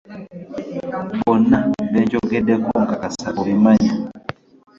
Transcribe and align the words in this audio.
Bonna 1.21 1.59
be 1.91 1.99
njogeddeko 2.05 2.69
nkakasa 2.83 3.27
obamanyi. 3.39 3.91